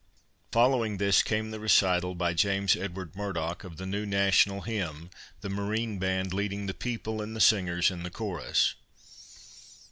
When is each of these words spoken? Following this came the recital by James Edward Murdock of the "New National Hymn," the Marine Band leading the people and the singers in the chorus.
Following 0.51 0.97
this 0.97 1.21
came 1.21 1.51
the 1.51 1.59
recital 1.59 2.15
by 2.15 2.33
James 2.33 2.75
Edward 2.75 3.15
Murdock 3.15 3.63
of 3.63 3.77
the 3.77 3.85
"New 3.85 4.03
National 4.03 4.61
Hymn," 4.61 5.11
the 5.41 5.49
Marine 5.51 5.99
Band 5.99 6.33
leading 6.33 6.65
the 6.65 6.73
people 6.73 7.21
and 7.21 7.35
the 7.35 7.39
singers 7.39 7.91
in 7.91 8.01
the 8.01 8.09
chorus. 8.09 8.73